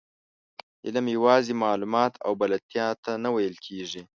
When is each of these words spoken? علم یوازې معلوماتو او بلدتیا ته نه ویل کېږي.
علم 0.85 1.05
یوازې 1.15 1.53
معلوماتو 1.63 2.21
او 2.25 2.31
بلدتیا 2.41 2.87
ته 3.03 3.11
نه 3.23 3.29
ویل 3.35 3.55
کېږي. 3.65 4.01